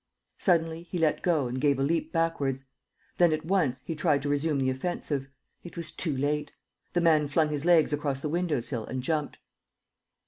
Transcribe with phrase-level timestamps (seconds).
[0.47, 2.65] Suddenly, he let go and gave a leap backwards.
[3.19, 5.27] Then, at once, he tried to resume the offensive.
[5.63, 6.51] It was too late.
[6.93, 9.37] The man flung his legs across the window sill and jumped.